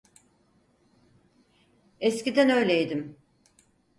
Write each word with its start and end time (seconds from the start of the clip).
Eskiden 1.99 2.49
öyleydim. 2.49 3.17